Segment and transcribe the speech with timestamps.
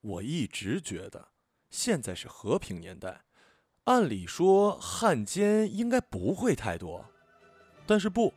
[0.00, 1.28] 我一直觉得，
[1.70, 3.22] 现在是和平年代，
[3.84, 7.04] 按理说汉奸应该不会太多，
[7.84, 8.32] 但是不，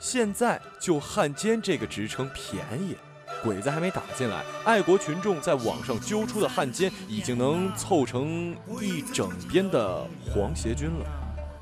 [0.00, 2.96] 现在就汉奸这个职称便宜，
[3.44, 11.06] 鬼子还没打进来，爱国群众在网上揪出的汉奸已经能凑成一整编的皇协军了。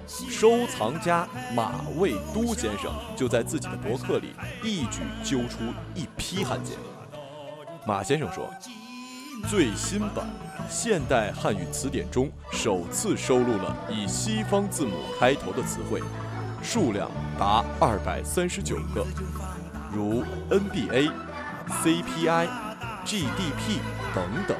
[0.06, 4.32] 收藏家马未都先生就在自己的博客里
[4.64, 5.58] 一举揪出
[5.94, 6.78] 一批汉奸。
[7.86, 8.50] 马先生说。
[9.46, 10.26] 最新版
[10.68, 16.02] 现代汉语词典中首次收录了以西方字母开头的词汇，
[16.62, 19.06] 数量达二百三十九个，
[19.94, 21.10] 如 NBA、
[21.68, 22.48] CPI、
[23.04, 23.78] GDP
[24.14, 24.56] 等等。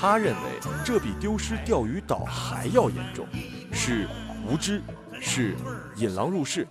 [0.00, 3.26] 他认为这比丢失钓鱼岛还要严重，
[3.72, 4.06] 是
[4.46, 4.82] 无知，
[5.20, 5.56] 是
[5.96, 6.66] 引狼入室。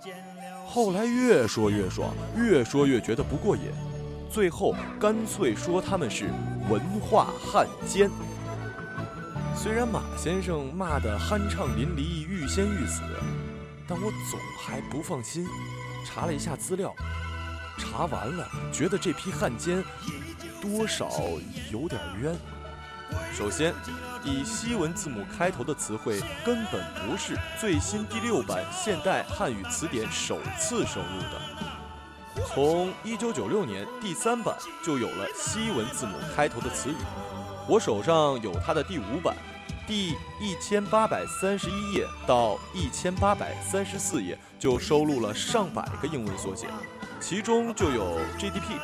[0.66, 3.64] 后来越说越爽，越说越觉得不过瘾。
[4.32, 6.30] 最后干脆说他们是
[6.70, 8.10] 文化汉奸。
[9.54, 13.02] 虽然马先生骂得酣畅淋漓、欲仙欲死，
[13.86, 15.46] 但我总还不放心。
[16.06, 16.96] 查了一下资料，
[17.78, 19.84] 查完了觉得这批汉奸
[20.62, 21.10] 多少
[21.70, 22.34] 有点冤。
[23.34, 23.74] 首先，
[24.24, 31.71] 以西文字母开头的词汇根本不是最新第六版现代汉语词典首次收录的。
[32.48, 36.96] 从一九九六年第三版就有了西文字母开头的词语，
[37.68, 39.36] 我手上有它的第五版，
[39.88, 46.68] 第一千八百三十一页到一千八百三十四页就收录了上百个英文缩写，
[47.20, 48.78] 其中就有 GDP，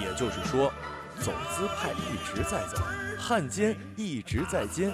[0.00, 0.72] 也就是说，
[1.20, 2.82] 走资派一直在走，
[3.18, 4.92] 汉奸一直在奸，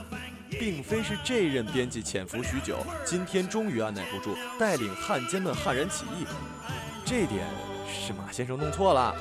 [0.49, 6.25] 并非是这任编辑潜伏许久，今天终于按耐不住，带领汉奸们悍然起义。
[7.03, 7.45] 这点
[7.91, 9.15] 是马先生弄错了。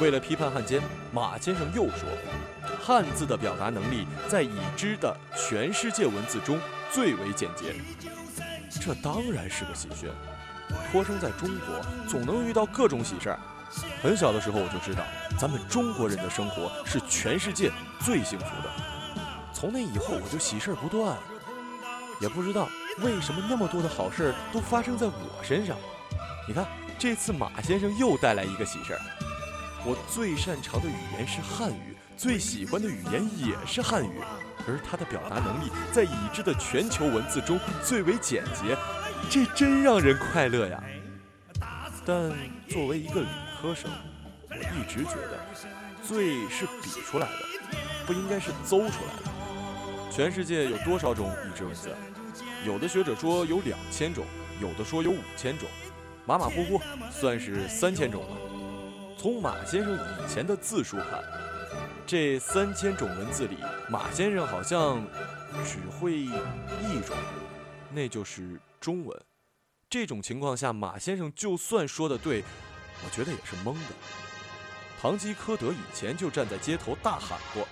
[0.00, 0.80] 为了批判汉奸，
[1.12, 2.08] 马先生又说，
[2.82, 6.58] 汉字的表达能力在已知的全世界文字中
[6.90, 7.74] 最为简洁。
[8.80, 10.10] 这当然是个喜讯。
[10.90, 13.38] 托生在中国，总能遇到各种喜事儿。
[14.02, 15.04] 很小的时候我就知道，
[15.38, 17.70] 咱们中国人的生活是全世界
[18.00, 18.70] 最幸福的。
[19.52, 21.16] 从那以后，我就喜事儿不断。
[22.20, 22.68] 也不知道
[23.00, 25.76] 为什么那么多的好事儿都发生在我身上。
[26.46, 26.66] 你看。
[26.96, 29.00] 这次马先生又带来一个喜事儿。
[29.84, 34.20] 我最擅长的语言是汉语，最喜欢的语言也是汉语，
[34.66, 38.78] 而他的表达能力在已知的全球文字中最为简洁，
[39.28, 40.82] 这真让人快乐呀！
[42.06, 42.32] 但
[42.68, 43.28] 作为一个理
[43.60, 43.90] 科生，
[44.48, 45.44] 我一直觉得
[46.00, 50.10] “最”是比出来的，不应该是邹出来的。
[50.12, 51.94] 全世界有多少种已知文字？
[52.64, 54.24] 有的学者说有两千种，
[54.62, 55.68] 有的说有五千种。
[56.26, 56.80] 马马虎虎，
[57.10, 58.36] 算是三千种了。
[59.18, 61.22] 从马先生以前的字数看，
[62.06, 63.58] 这三千种文字里，
[63.90, 65.06] 马先生好像
[65.64, 66.30] 只会一
[67.06, 67.14] 种，
[67.90, 69.22] 那就是中文。
[69.90, 72.42] 这种情况下，马先生就算说的对，
[73.04, 73.90] 我觉得也是蒙的。
[75.00, 77.68] 堂吉诃德以前就站在街头大喊过：“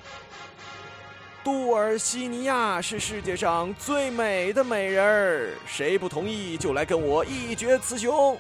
[1.45, 8.39] 杜尔西尼亚是世界上最美的美人儿，谁不同意就来跟我一决雌雄。”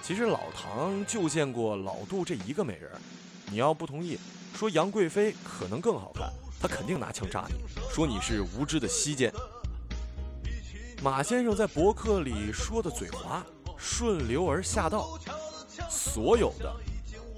[0.00, 3.00] 其实老唐就见过老杜这一个美人儿，
[3.50, 4.18] 你要不同意，
[4.54, 6.30] 说杨贵妃可能更好看，
[6.60, 7.56] 他肯定拿枪扎你，
[7.92, 9.32] 说你是无知的西奸。
[11.02, 13.44] 马先生在博客里说的嘴滑，
[13.76, 15.18] 顺流而下道，
[15.90, 16.72] 所有的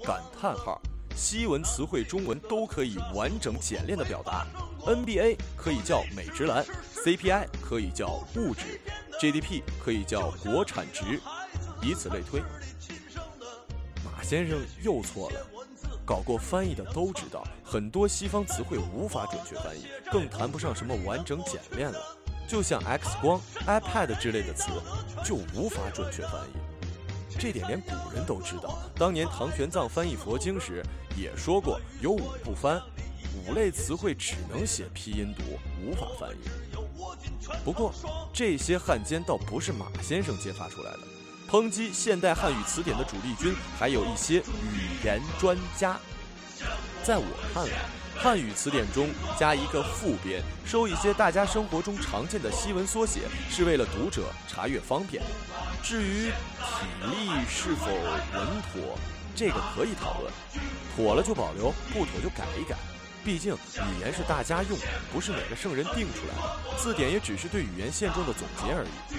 [0.05, 0.79] 感叹号、
[1.17, 4.45] 西文词汇、中文都可以完整简练的表达。
[4.85, 6.63] NBA 可以叫美职篮
[7.03, 8.79] ，CPI 可以叫物质
[9.19, 11.19] ，GDP 可以叫国产值。
[11.81, 12.39] 以此类推，
[14.05, 15.43] 马先生又错了。
[16.05, 21.99] 搞过翻译的都知道，很多西方词汇无法准确翻译，更谈不上什么完整简练了。
[22.47, 24.69] 就像 X 光、iPad 之类的词，
[25.25, 26.76] 就无法准确翻译。
[27.39, 28.79] 这点连古人都知道。
[28.95, 30.83] 当年唐玄奘翻译佛经时
[31.15, 32.81] 也说过，有五不翻，
[33.45, 35.43] 五类词汇只能写拼音读，
[35.81, 36.39] 无法翻译。
[37.63, 37.93] 不过，
[38.33, 40.99] 这些汉奸倒不是马先生揭发出来的。
[41.49, 45.97] 抨击现代汉语词典的主力军还有一些语言专家。
[47.03, 47.23] 在我
[47.53, 47.85] 看来，
[48.19, 55.21] 汉语词典中加一个副编，收一些大家生活中常见的西文缩写，是为了读者查阅方便。
[55.83, 57.85] 至于体力是否
[58.33, 58.97] 稳妥，
[59.35, 60.33] 这个可以讨论，
[60.95, 62.75] 妥了就保留，不妥就改一改。
[63.23, 64.77] 毕竟语言是大家用，
[65.13, 69.17] 不是哪个圣人定出来的，字典也只是对语言现状的总结而已。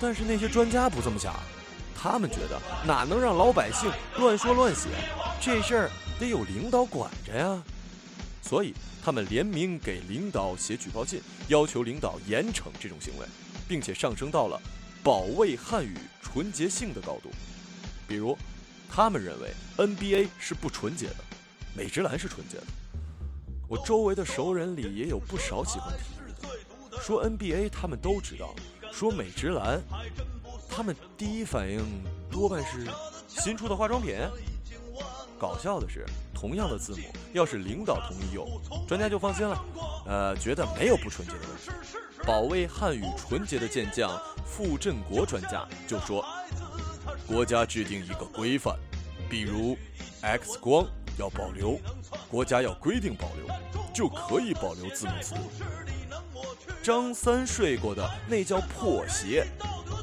[0.00, 1.34] 但是那些专家不这么想，
[2.00, 4.88] 他们觉得哪能让老百姓乱说乱写，
[5.40, 5.90] 这事儿
[6.20, 7.60] 得有领导管着呀。
[8.44, 11.18] 所以他们联名给领导写举报信，
[11.48, 13.26] 要求领导严惩这种行为，
[13.66, 14.60] 并且上升到了
[15.02, 17.30] 保卫汉语纯洁性的高度。
[18.06, 18.36] 比如，
[18.86, 21.16] 他们认为 NBA 是不纯洁的，
[21.74, 22.64] 美职篮是纯洁的。
[23.66, 26.30] 我周围的熟人里也有不少喜欢体育
[26.92, 28.54] 的，说 NBA 他们都知道，
[28.92, 29.82] 说美职篮，
[30.68, 31.80] 他们第一反应
[32.30, 32.86] 多半是
[33.26, 34.14] 新出的化妆品。
[35.38, 36.04] 搞笑的是，
[36.44, 36.98] 同样的字母，
[37.32, 38.46] 要是领导同意用，
[38.86, 39.64] 专家就放心了，
[40.06, 41.70] 呃，觉得没有不纯洁的问题。
[42.26, 46.22] 保卫汉语纯洁的健将傅振国专家就说，
[47.26, 48.76] 国家制定一个规范，
[49.26, 49.74] 比如
[50.20, 50.86] X 光
[51.18, 51.80] 要保留，
[52.30, 53.48] 国家要规定保留，
[53.94, 55.34] 就可以保留字母词。
[56.82, 59.46] 张三睡过的那叫破鞋，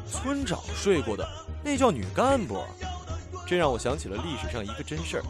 [0.08, 1.24] 村长睡过的
[1.64, 2.64] 那叫女干部。
[3.46, 5.24] 这让我想起了历史上一个真事儿：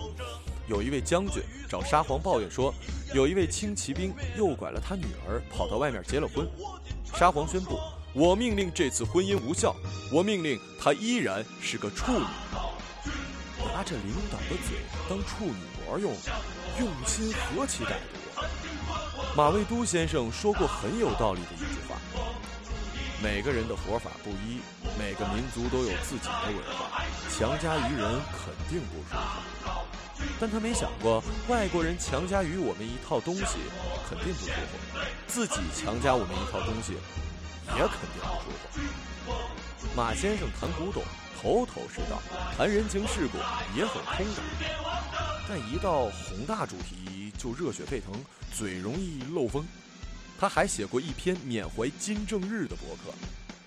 [0.71, 2.73] 有一位将军找沙皇抱怨说，
[3.13, 6.47] 有一位轻骑兵诱拐了他女儿，跑到外面结了婚。
[7.13, 7.77] 沙皇宣布：
[8.13, 9.75] 我命令这次婚姻无效，
[10.13, 12.25] 我命令他依然是个处女。
[13.73, 14.79] 拿着领导的嘴
[15.09, 16.13] 当处女膜用，
[16.79, 18.41] 用心何其歹毒！
[19.35, 21.97] 马未都先生说过很有道理的一句话。
[23.21, 24.61] 每个人的活法不一，
[24.97, 29.80] 每个民族都有自己的文化，强加于人肯定不舒服。
[30.39, 33.57] 但他没想过，外国人强加于我们一套东西
[34.09, 36.93] 肯定不舒服，自己强加我们一套东西
[37.75, 39.33] 也肯定不舒服。
[39.95, 41.03] 马先生谈古董
[41.39, 42.21] 头头是道，
[42.55, 43.37] 谈人情世故
[43.75, 44.41] 也很通达，
[45.47, 48.13] 但一到宏大主题就热血沸腾，
[48.53, 49.65] 嘴容易漏风。
[50.39, 53.13] 他还写过一篇缅怀金正日的博客，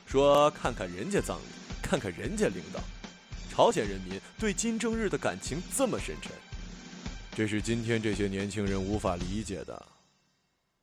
[0.06, 1.44] 说看看人家葬礼，
[1.82, 2.80] 看看人家领导，
[3.48, 6.32] 朝鲜人民对金正日的感情这么深沉，
[7.36, 9.86] 这是今天这些年轻人无法理解的。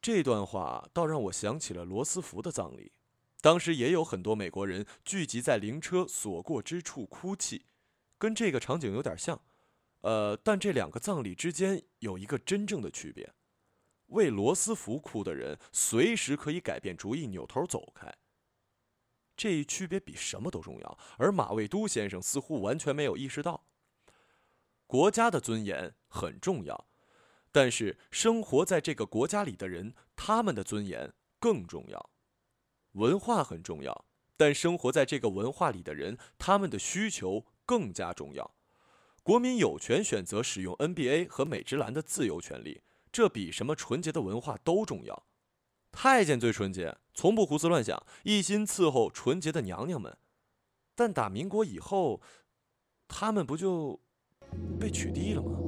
[0.01, 2.91] 这段话倒让我想起了罗斯福的葬礼，
[3.39, 7.63] 当时也有很多美国人聚集在灵车所过之处哭泣，
[8.17, 9.39] 跟这个场景有点像，
[10.01, 13.31] 呃，但这两个葬礼之间有一个真正的区别。
[14.07, 18.13] 为罗斯福哭的人，随时可以改变主意，扭头走开。
[19.37, 23.63] 这一区别比什么都重要，而马未都先生似乎完全没有意识到。
[24.85, 26.87] 国家的尊严很重要，
[27.51, 32.09] 但是生活在这个国家里的人，他们的尊严更重要。
[32.91, 34.05] 文化很重要，
[34.35, 38.53] 但生活在这个文化里的人，他们的需求更加重要。
[39.23, 42.81] 国民有权选择使用 NBA 和美职篮的自由权利。
[43.11, 45.25] 这比什么纯洁的文化都重要。
[45.91, 50.17] 太监最纯洁，从不胡思乱想，一心伺候纯洁的娘娘们。
[50.95, 52.21] 但打民国以后，
[53.09, 53.99] 他们不就
[54.79, 55.60] 被取缔了吗？